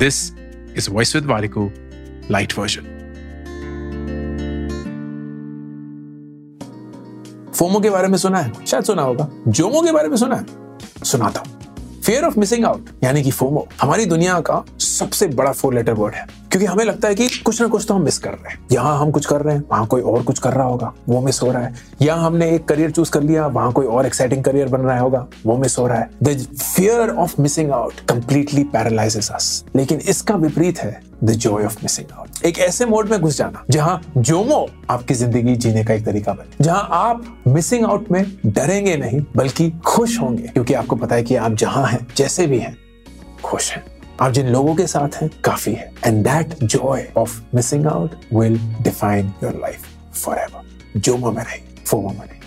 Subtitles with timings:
[0.00, 0.20] This
[0.78, 1.70] is voice with वारिको
[2.30, 2.96] light version
[7.54, 11.04] FOMO के बारे में सुना है शायद सुना होगा जोमो के बारे में सुना है
[11.04, 14.64] सुनाता हूँ फियर ऑफ़ मिसिंग आउट यानी कि फोमो हमारी दुनिया का
[15.00, 17.94] सबसे बड़ा फोर लेटर वर्ड है। क्योंकि हमें लगता है कि कुछ ना कुछ तो
[17.94, 20.38] हम मिस कर रहे हैं। यहाँ हम कुछ कर रहे हैं, वहाँ कोई और कुछ
[20.38, 23.46] कर रहा होगा, वो मिस हो रहा है। यहाँ हमने एक करियर चूज़ कर लिया,
[23.46, 27.10] वहाँ कोई और एक्साइटिंग करियर बन रहा होगा, वो मिस हो रहा है। The fear
[27.10, 32.44] of missing out completely paralyses us लेकिन इसका विपरीत है the joy of missing out
[32.44, 36.64] एक ऐसे मोड में घुस जाना, जहाँ जोमो आपकी ज़िंदगी जीने का एक तरीका बने।
[36.64, 41.36] जहाँ आप मिसिंग आउट में डरेंगे नहीं, बल्कि खुश होंगे। क्योंकि आपको पता है कि
[41.36, 42.76] आप जहाँ हैं, जैसे भी हैं,
[43.44, 43.84] खुश हैं।
[44.20, 48.58] आप जिन लोगों के साथ हैं, काफ़ी है। And that joy of missing out will
[48.82, 49.86] define your life
[50.38, 52.39] forever जो मैं रहे फो मैं नहीं